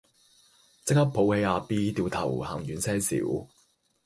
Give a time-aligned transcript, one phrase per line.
[0.83, 3.23] 即刻抱起阿 B 掉頭行遠些少